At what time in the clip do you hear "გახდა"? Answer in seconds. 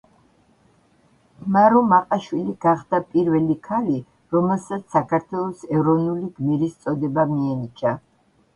2.65-3.01